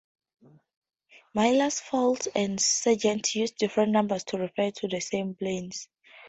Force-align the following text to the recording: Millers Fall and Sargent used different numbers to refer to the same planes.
Millers 1.35 1.79
Fall 1.79 2.17
and 2.33 2.59
Sargent 2.59 3.35
used 3.35 3.55
different 3.57 3.91
numbers 3.91 4.23
to 4.23 4.39
refer 4.39 4.71
to 4.71 4.87
the 4.87 4.99
same 4.99 5.35
planes. 5.35 5.89